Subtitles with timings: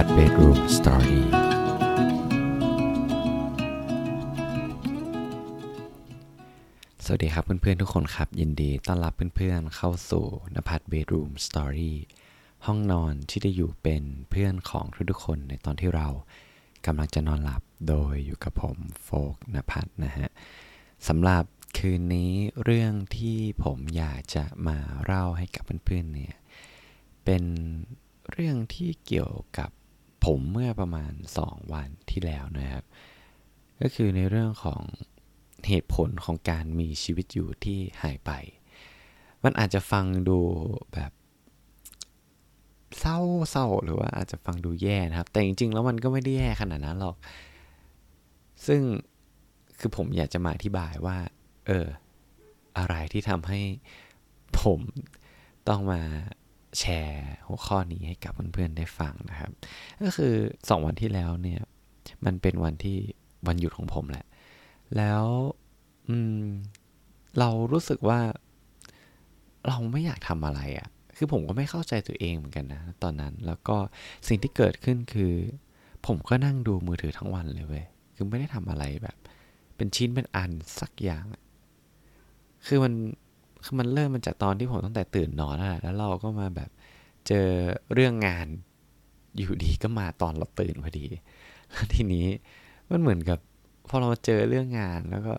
[0.00, 1.20] ภัทร Bedroom Story
[7.04, 11.92] สวัสดีครับเพื่อนๆทุกคนครับ ยินดีต้อนรับเพื่อนๆเข้าสู่นภัทร Bedroom Story
[12.66, 16.08] ห้องนอนที่ได้อยู่เป็นเพื่อนของทุกๆคนในตอนที่เรา
[16.86, 20.28] กำลังจะนอนหลับโดยอยู่กับผมโฟกนภัทรนะฮะ
[21.08, 21.44] สำหรับ
[21.78, 22.32] คืนนี้
[22.64, 26.34] เรื่องที่ผมอยากจะมาเล่าให้กับเพื่อนๆเนี่ย
[27.24, 27.44] เป็น
[28.32, 29.70] เรื่องที่เกี่ยวกับ
[30.24, 31.12] ผมเมื่อประมาณ
[31.44, 32.84] 2 วันที่แล้วนะครับ
[33.80, 34.82] ก็คือในเรื่องของ
[35.68, 38.30] เหตุผลของการมีชีวิตอยู่ที่หายไป
[39.44, 40.38] มันอาจจะฟังดู
[40.92, 41.12] แบบ
[43.00, 43.18] เศร้า
[43.50, 47.16] เศร้าหรือว่าอาจจะฟังดูแย่นะครับ แต่จริง ๆ แล้วมันก็ไม่ได้แย่ขนาดนั้นหรอก
[48.66, 48.80] ซึ่ง
[49.78, 51.16] คือผมอยากจะมาอธิบายว่า
[51.66, 51.86] เออ
[52.78, 53.60] อะไรที่ทำให้
[54.62, 54.80] ผม
[55.68, 56.02] ต้องมา
[56.80, 59.50] แชร์หัวข้อนี้ให้กับเพื่อนๆได้ฟังนะครับ
[60.04, 60.34] ก็คือ
[60.68, 61.60] สองวันที่แล้วเนี่ย
[62.24, 62.98] มันเป็นวันที่
[63.46, 64.26] วันหยุดของผมแหละ
[64.96, 65.24] แล้ว
[66.08, 66.44] อืม
[67.38, 68.20] เรารู้สึกว่า
[69.68, 73.76] เราไม่อยากทำอะไรอะ่ะ คือผมก็ไม่เข้าใจตัวเองเหมือนกันนะ ตอนนั้น แล้วก็
[74.28, 75.32] สิ่งที่เกิดขึ้นคือ
[76.06, 79.16] ผมก็นั่งดูมือถือทั้งวันเลยเว้ย คือไม่ได้ทำอะไรแบบ
[79.76, 81.24] เป็นชิ้นเป็นอันสักอย่าง
[82.66, 82.92] คือมัน
[83.64, 86.70] คือมันเริ่มมาจากตอนที่ผมตั้งแต่ตื่นนอนแล้วแล้วเราก็มาแบบ
[87.28, 87.48] เจอ
[87.94, 88.46] เรื่องงาน
[89.36, 91.06] อยู่ดีก็มาตอนเราตื่นพอดี
[91.70, 92.26] แล้วทีนี้
[92.90, 93.38] มันเหมือนกับ
[93.88, 95.32] พอเราเจอเรื่องงานแล้วก็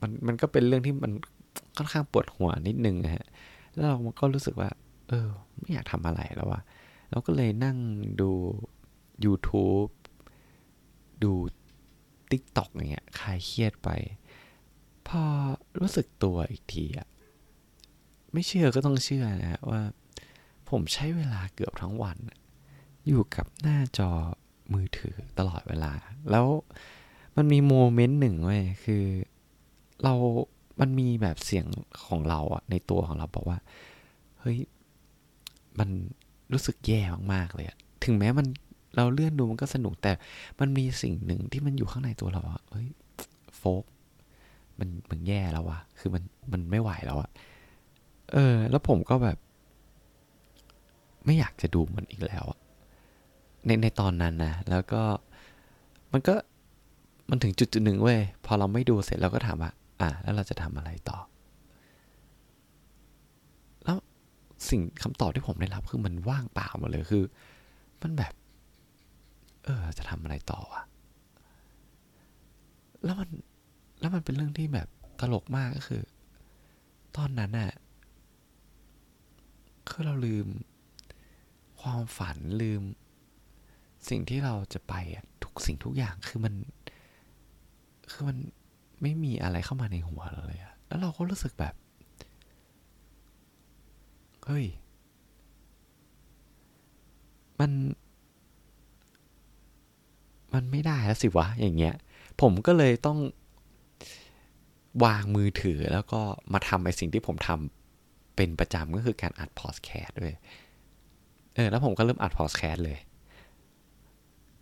[0.00, 1.12] มันมันก็เป็นเรื่องที่มัน
[1.76, 3.26] ค่อนข้างปวดหัวนิดนึงฮะ
[3.72, 4.70] แล้วเราก็รู้สึกว่า
[5.08, 6.60] เออ ไม่อยากทำอะไรแล้ววะ
[7.10, 7.76] เราก็เลยนั่ง
[8.20, 8.30] ดู
[9.24, 9.90] YouTube
[11.24, 11.32] ดู
[12.30, 13.88] TikTok อย่างเงี้ยคลายเครียดไป
[15.08, 15.22] พอ
[15.80, 17.08] รู้สึกตัวอีกทีอะ
[18.32, 19.80] ไม่เชื่อก็ต้องเชื่อนะว่า
[20.70, 22.18] ผมใช้เวลาเกือบทั้งวัน
[23.06, 24.10] อยู่กับหน้าจอ
[24.72, 25.92] มือถือตลอดเวลา
[26.30, 26.46] แล้ว
[27.36, 29.04] มันมีโมเมนต์หนึ่งเว้ยคือ
[30.04, 30.14] เรา
[30.80, 31.66] มันมีแบบเสียง
[32.06, 33.58] ของเราอะในตัวของเราบอกว่า
[34.40, 34.58] เฮ้ย
[35.78, 35.88] มัน
[36.52, 37.00] รู้สึกแย่
[37.34, 38.46] มากๆเลยอะถึงแม้มัน
[38.96, 40.12] เราเลื่อนดูมันก็สนุกแต่
[40.60, 42.88] มันมีสิ่งหนึ่งที่มันอยู่ข้างในตัวเราอะเฮ้ย
[43.56, 43.84] โฟก
[44.78, 47.30] มันมันแย่แล้ววะคือมันมันไม่ไหวแล้วอะ
[48.32, 49.38] เออ แล้วผมก็แบบ
[51.24, 52.44] ไม่อยากจะดูมันอีกแล้ว
[53.66, 55.02] ในในตอนนั้นนะแล้วก็
[56.12, 56.34] มันก็
[57.30, 59.70] มันถึงจุดจุดหนึ่งเว้ยพอเราไม่ดูเสร็จเราก็ถามว่า
[60.00, 61.18] อะแล้วเราจะทำอะไรต่อ
[63.84, 63.96] แล้ว
[64.68, 67.24] สิ่งคำตอบที่ผมได้รับคือมันว่างเปล่าหมดเลยคือ
[68.02, 68.32] มันแบบ
[69.64, 70.84] เออ จะทำอะไรต่ออะ
[73.04, 73.28] แล้วมัน
[74.00, 74.88] แล้วมันเป็นเรื่องที่แบบ
[75.20, 76.02] ตลกมากก็คือ
[77.16, 77.70] ตอนนั้นน่ะ
[79.88, 80.46] คือเราลืม
[81.80, 82.82] ความฝันลืม
[84.08, 86.54] สิ่งที่เราจะไปอะทุกสิ่งทุกอย่างคือมัน
[88.10, 88.36] คือมัน
[89.02, 91.74] ไม่มีอะไรเข้ามาในหัวเราเลยอะแล้วเราก็รู้สึกแบบ
[94.44, 94.66] เฮ้ย
[97.60, 97.70] มัน
[100.54, 101.94] มันไม่ได้แล้วสิวะ อย่างเงี้ย
[102.40, 103.18] ผมก็เลยต้อง
[105.04, 106.20] วางมือถือแล้วก็
[106.52, 107.81] มาทำไอสิ่งที่ผมทำ
[108.36, 110.34] เป็นประจำก็คือการอัดพอดแคสต์ด้วย
[111.54, 112.98] เออแล้วผมก็เริ่มอัดพอดแคสต์เลย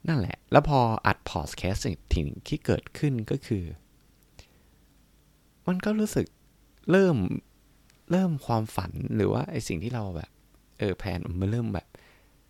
[0.08, 1.92] นั่นแหละ แล้วพออัดพอดแคสต์สิ่
[2.24, 3.64] งที่เกิดขึ้นก็คือ
[5.66, 6.26] มันก็รู้สึก
[6.90, 7.16] เริ่ม
[8.10, 10.30] เริ่มความฝันหรือว่าไอสิ่งที่เราแบบ
[10.78, 11.86] เออ plan มันเริ่มแบบ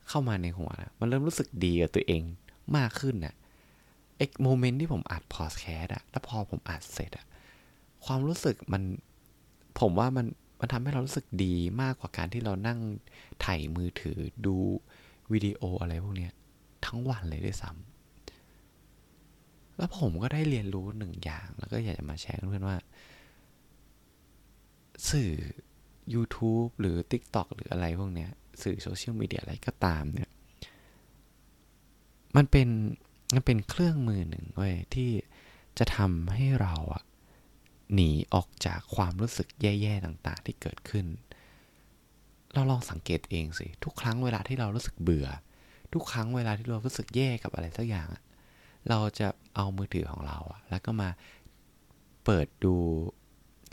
[0.09, 2.23] เข้ามาในหัวนะมันเริ่มรู้สึกดีกับตัวเอง
[2.77, 3.35] มากขึ้นนะ่ะ
[4.17, 7.27] ไอ moment ที่ผมอัดพอดแคสต์อะแล้วพอผมอัดเสร็จอะ
[8.05, 8.83] ความรู้สึกมัน
[9.81, 10.27] ผมว่ามัน
[10.61, 12.79] มันทำให้เรารู้สึกดีมากกว่าการที่เรานั่ง
[13.45, 14.57] ถ่ายมือถือดู
[15.33, 16.29] วิดีโออะไรพวกนี้
[16.87, 22.77] ทั้งวันเลยด้วยซ้ำแล้วผมก็ได้เรียนรู้หนึ่งอย่าง แล้วก็อยากจะมาแชร์เพื่อนว่า
[25.11, 25.33] สื่อ
[26.15, 28.27] YouTube หรือ TikTok หรืออะไรพวกนี้
[28.63, 30.31] สื่อโซเชียลมีเดียอะไรก็ตามเนี่ย
[32.37, 32.69] มันเป็น
[33.35, 35.11] มันเป็นเครื่องมือหนึ่งเว้ยที่
[35.79, 37.03] จะทำให้เราอะ
[37.95, 41.07] หนีออกจากความรู้สึกแย่ๆต่างๆ ที่เกิดขึ้น
[42.55, 45.29] เราลองสังเกตเองสิ ทุกครั้งเวลาที่เรารู้สึกเบื่อ
[45.93, 48.09] ทุกครั้งเวลาที่เรารู้สึกแย่กับอะไรสักอย่าง
[48.89, 50.39] เราจะเอามือถือของเรา
[50.71, 51.09] แล้วก็มา
[52.25, 52.75] เปิดดู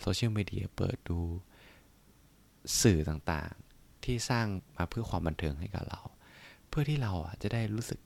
[0.01, 1.19] โซเชียลมีเดียเปิดดู
[2.81, 4.45] สื่อต่างๆ ที่สร้าง
[4.77, 6.01] มาเพื่อความบันเทิงให้กับเรา
[6.67, 7.11] เพื่อที่เรา
[7.41, 7.99] จะได้รู้สึก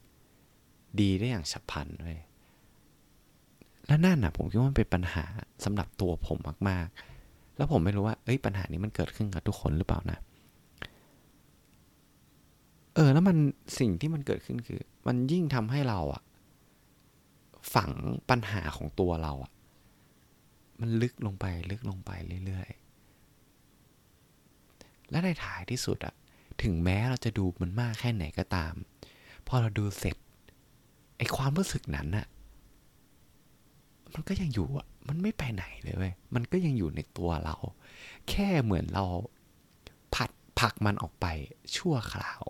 [1.00, 2.20] ดีได้อย่างฉับพลันเลย
[3.86, 5.24] และนั่นนะผมคิดว่ามันเป็นปัญหา
[5.64, 6.38] สำหรับตัวผม
[6.68, 10.18] มากๆ แล้วผมไม่รู้ว่าเอ้ยปัญหานี้มันเกิดขึ้นกับทุกคนหรือเปล่านะ
[12.94, 13.36] เออ แล้วมัน
[13.78, 16.22] สิ่งที่มันเกิดขึ้นคือ มันยิ่งทำให้เราอะ
[17.74, 17.90] ฝัง
[18.30, 19.52] ปัญหาของตัวเราอะ
[20.80, 22.10] มันลึกลงไปลึกลงไป
[22.46, 26.14] เรื่อยๆ และในท้ายที่สุดอะ
[26.62, 28.74] ถึงแม้เราจะดูมันมากแค่ไหนก็ตาม
[29.46, 30.16] พอเราดูเสร็จ
[31.18, 32.26] ไอความรู้สึกนั้นอะ
[34.14, 37.56] มันก็ยังอยู่อะมันไม่ไปไหนเลยเว้ย มันก็ยังอยู่ในตัวเรา
[38.28, 39.04] แค่เหมือนเรา
[40.14, 41.26] ผลักผลักมันออกไป
[41.76, 42.44] ชั่วคราว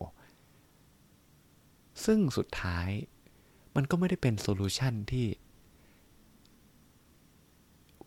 [2.04, 2.88] ซึ่งสุดท้าย
[3.76, 5.26] มันก็ไม่ได้เป็น solution ที่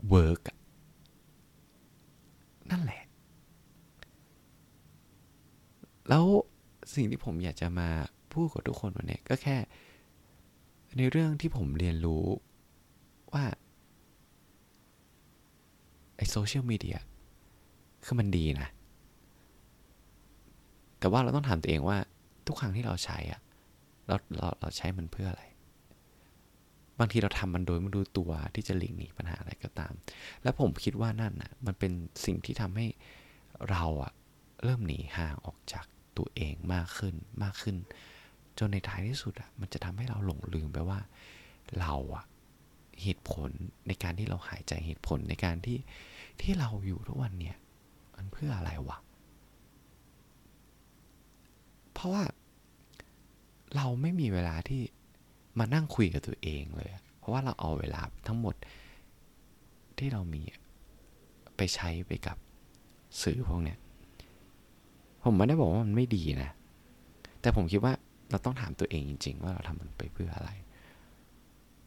[0.09, 0.41] work
[2.71, 3.03] นั่นแหละ
[6.09, 6.25] แล้ว
[6.93, 7.89] สิ่งที่ผมอยากจะมา
[8.33, 9.57] พูดกับทุกคนวันนี้ก็แค่
[10.97, 12.25] ในเรื่องที่ผมเรียนรู้
[13.33, 13.45] ว่า
[16.14, 16.97] ไอ โซเชียลมีเดีย
[18.05, 18.69] คือมันดีนะ
[20.99, 21.97] แต่ว่าเราต้องถามตัวเองว่า
[22.47, 23.41] ทุกครั้งที่เราใช้อะ
[24.07, 25.43] เราเราเราใช้มันเพื่ออะไร
[26.99, 29.93] บางทีเราทำมันโดยไม่รู้ตัวที่จะหลีกหนีปัญหาอะไรก็ตาม
[30.43, 31.91] แล้วผมคิดว่านั่นนะมันเป็น
[32.25, 32.87] สิ่งที่ทำให้
[33.69, 34.11] เราอะ
[34.63, 35.85] เริ่มหนีห่างออกจาก
[36.17, 37.75] ตัวเองมากขึ้นมากขึ้น
[38.59, 40.99] จนในท้ายที่สุดอะมันจะทำให้เราหลงลืมไปว่า
[41.79, 42.25] เราอะ
[43.01, 43.49] เหตุผล
[43.87, 45.77] ในการที่เราหายใจเหตุผลในการที่
[46.41, 47.57] ที่เราอยู่ทุกวันเนี่ย
[48.15, 48.97] มันเพื่ออะไรวะ
[51.93, 52.23] เพราะว่า
[53.75, 54.81] เราไม่มีเวลาที่
[55.59, 58.55] มานั่งคุยกับตัวเองเลย เพราะว่าเราเอาเวลาทั้งหมด
[59.97, 60.41] ที่เรามี
[61.57, 62.37] ไปใช้ไปกับ
[63.21, 63.79] สื่อพวกเนี้ย
[65.23, 66.51] ผมไม่ได้บอกว่ามันไม่ดีนะ
[67.41, 67.93] แต่ผมคิดว่า
[68.29, 70.49] เราต้องถามตัวเองจริง ๆ ว่าเราทำมันไปเพื่ออะไร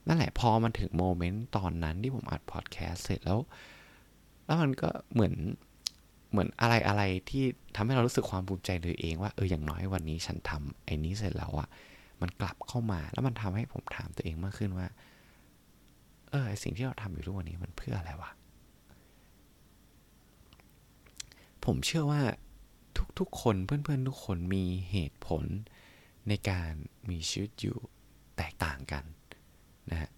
[0.06, 3.40] นั่นแหละพอมันถึงโมเมนต์ตอนนั้นที่ผมอัดพอดแคสต์เสร็จแล้ว
[4.48, 5.34] แล้วมันก็เหมือน
[6.30, 7.44] เหมือนอะไรอะไรที่
[7.76, 11.68] ทำให้เรารู้สึกความภูมิใจตัวเองว่าเอออย่างน้อยวันนี้ฉันทำไอ้นี้เสร็จแล้วอะ
[12.20, 14.86] มันกลับเข้ามาแล้วมันทำให้ผมถามตัวเองมากขึ้นว่า
[16.30, 18.30] เออสิ่งที่เราทำอยู่ทุกวันนี้มันเพื่ออะไรวะ
[21.64, 22.22] ผมเชื่อว่า
[23.18, 25.44] ทุกๆคนเพื่อนๆทุกคนมีเหตุผล
[26.28, 26.70] ในการ
[27.10, 27.76] มีชีวิตอยู่
[28.36, 29.04] แตกต่างกัน
[29.90, 30.10] นะฮะ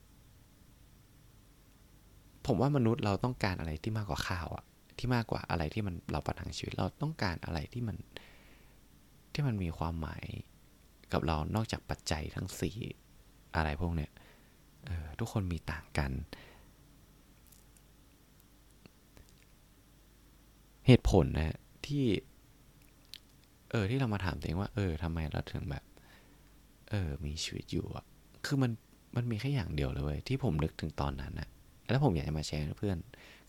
[2.47, 4.65] ผมว่ามนุษย์เราต้องการอะไรที่มากกว่าข้าวอะ
[4.99, 7.97] ที่มากกว่าอะไรที่มันเราประทังชีวิต เราต้องการอะไรที่มัน
[9.33, 10.25] ที่มันมีความหมาย
[11.13, 12.77] กับเรานอกจากปัจจัยทั้งสี่
[13.57, 14.11] อะไรพวกเนี้ย
[15.19, 16.11] ทุกคนมีต่างกัน
[20.87, 22.05] เหตุผลนะที่
[23.71, 25.85] เออที่เรามาถามตัวเองว่า เออทำไมเราถึงแบบ
[26.91, 28.05] เออ มีชีวิตอยู่อะ
[28.47, 28.73] คือมัน
[29.17, 31.49] มันมีแค่อย่างเดียวเลยเว้ยที่ผมนึกถึงตอนนั้นนะ
[31.91, 32.99] แล้วผมอยากจะมาแชร์เพื่อน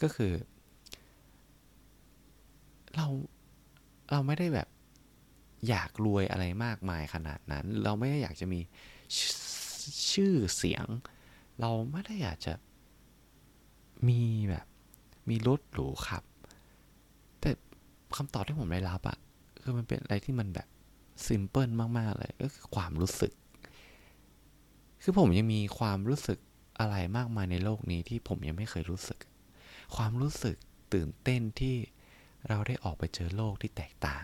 [0.02, 0.32] ก็คือ
[2.96, 3.08] เรา
[4.12, 4.68] เราไม่ได้แบบ
[5.70, 8.60] อยากรวยอะไรมากมายขนาดนั้น เราไม่ได้อยากจะมี
[10.12, 10.86] ชื่อเสียง
[11.62, 12.54] เราไม่ได้อยากจะ
[14.08, 14.66] มีแบบ
[15.30, 16.24] มีรถหรูขับ
[17.42, 17.50] แต่
[18.18, 19.18] คำตอบที่ผมได้รับอะ
[19.62, 20.68] คือมันเป็นอะไรที่มันแบบ
[21.26, 23.34] ซิมเพิลมาก ๆ เลย ก็คือความรู้สึก
[25.04, 26.40] คือผมยังมีความรู้สึก
[26.82, 29.20] อะไรมากมายในโลกนี้ที่ผมยังไม่เคยรู้สึก
[29.96, 30.56] ความรู้สึก
[30.94, 31.76] ตื่นเต้นที่
[32.50, 34.24] เราได้ออกไปเจอโลกที่แตกต่าง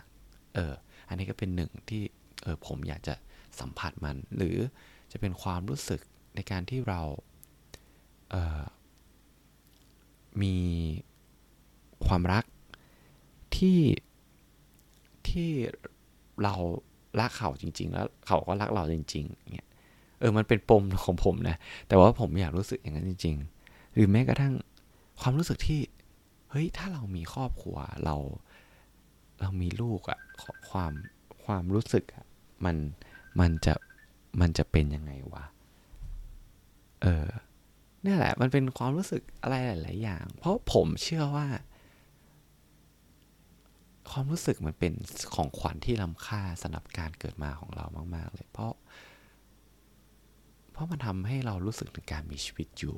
[0.56, 0.74] เออ
[1.07, 2.04] อันนี้ก็เป็นหนึ่งที่
[2.44, 3.15] เออ ผมอยากจะ
[3.60, 4.58] สัมผัสมัน หรือ
[5.12, 6.01] จะเป็นความรู้สึก
[6.36, 7.01] ในการที่เรา
[8.32, 8.63] เออ
[10.41, 10.58] มี
[12.08, 12.43] ความรัก
[13.58, 13.79] ที่
[15.29, 15.50] ที่
[16.43, 16.55] เรา
[17.20, 19.66] รักเขาจริง ๆ แล้วเขาก็รักเราจริงๆเนี่ย
[20.19, 21.57] เออมันเป็นปมของผมนะ
[21.88, 24.53] แต่ว่าผมอยากรู้สึกอย่างนั้นจริง ๆ หรือแม้กระทั่ง
[25.21, 25.79] ความรู้สึกที่
[26.51, 28.15] เฮ้ย ถ้าเรามีครอบครัวเรา
[29.41, 30.19] เรามีลูกอะ
[30.69, 30.91] ความ
[31.43, 32.25] ความรู้สึกอะ
[32.65, 32.75] มัน
[33.39, 33.74] มันจะ
[34.41, 35.45] มันจะเป็นยังไงวะ
[37.01, 37.27] เออ
[38.05, 41.47] นี่แหละ มันเป็นความรู้สึกอะไรหลาย ๆ อย่าง เพราะผมเชื่อว่า
[44.12, 44.93] ความรู้สึกมันเป็น
[45.33, 48.74] ของขวัญที่ล้ำค่าสำหรับการเกิดมาของเรามาก ๆ เลย เพราะ
[50.77, 52.96] เพราะมันทำให้เรารู้สึกถึงการมีชีวิตอยู่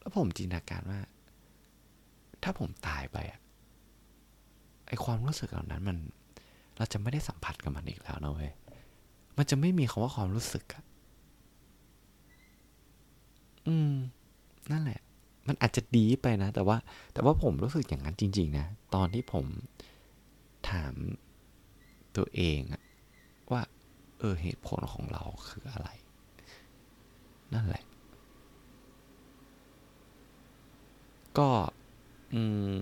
[0.00, 1.00] แล้วผมจินตนาการว่า
[2.42, 3.40] ถ้าผมตายไปอะ
[4.88, 5.98] ไอความรู้สึกเหล่านั้นมัน
[6.76, 8.52] เราจะไม่ได้สัมผัสกับมันอีกแล้วนะเว้ย
[9.36, 10.84] มันจะไม่มีคำว่าความรู้สึกอะ
[13.66, 13.94] อืม
[14.70, 15.00] นั่นแหละ
[15.48, 16.76] มันอาจจะดีไปนะ แต่ว่า
[17.12, 19.46] แต่ว่าผมรู้สึกอย่างนั้นจริง ๆ นะ ตอนที่ผม
[20.70, 20.94] ถาม
[22.16, 22.82] ตัวเองอะ
[24.22, 25.88] เออเหตุผลของเราคืออะไร
[27.54, 27.82] นั่นแหละ
[31.38, 31.48] ก็
[32.32, 32.42] อื
[32.78, 32.80] ม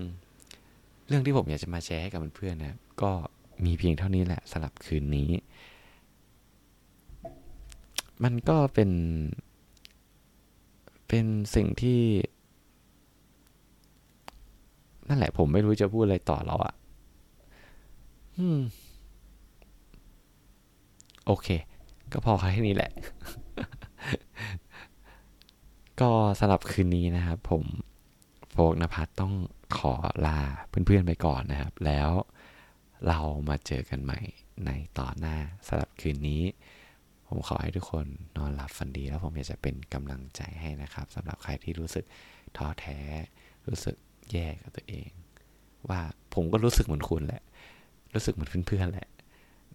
[1.08, 3.12] เรื่องที่ผมอยากจะมาแชร์ให้กับเพื่อนๆนะก็
[3.64, 5.30] มีเพียงเท่านี้แหละสำหรับคืนนี้
[8.24, 8.90] มันก็เป็น
[11.08, 12.00] เป็นสิ่งที่
[15.08, 16.74] นั่นแหละผมไม่รู้จะพูดอะไรต่อแล้วอะ
[18.38, 18.60] อืม
[21.32, 21.48] โอเค
[22.12, 22.92] ก็พอแค่นี้แหละ
[26.00, 26.10] ก็
[26.40, 27.64] สำหรับคืนนี้นะครับ ผม
[28.50, 29.34] โฟกนภัสต้อง
[29.76, 29.94] ขอ
[30.26, 32.10] ลาเพื่อนๆไปก่อนนะครับ แล้ว
[33.08, 34.20] เรามาเจอกันใหม่
[34.66, 35.36] ในต่อนหน้า
[35.68, 36.42] สำหรับคืนนี้
[37.26, 38.06] ผมขอให้ทุกคน
[38.36, 42.04] นอนหลับฝันดี แล้วผมอยากจะเป็นกำลังใจให้นะครับสำหรับใครที่รู้สึก
[42.56, 42.98] ท้อแท้
[43.66, 43.96] รู้สึก
[44.32, 45.08] แย่กับตัวเอง
[45.88, 46.00] ว่า
[46.34, 47.42] ผมก็รู้สึกเหมือนคุณแหละ
[48.14, 49.08] รู้สึกเหมือนเพื่อนๆแหละ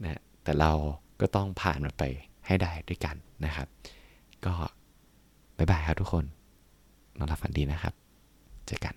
[0.04, 0.74] นะแต่เรา
[1.22, 2.04] ก็ต้องผ่านมันไป
[2.48, 3.68] ให้ได้ด้วยกันนะครับ
[4.46, 4.54] ก็
[5.58, 6.26] บ๊ายบายครับทุกคน
[7.18, 7.94] นอนหลับฝันดีนะครับ
[8.68, 8.96] เจอกัน